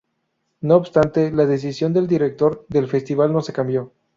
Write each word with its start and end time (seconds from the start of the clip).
No 0.61 0.77
obstante 0.77 1.29
la 1.31 1.45
decisión 1.45 1.93
del 1.93 2.07
director 2.07 2.65
del 2.69 2.87
festival 2.87 3.31
no 3.31 3.41
se 3.43 3.53
cambió. 3.53 3.91